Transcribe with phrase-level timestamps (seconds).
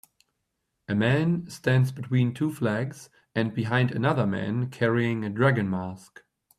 [0.87, 6.23] A man stands between two flags and behind another man carrying a dragon mask.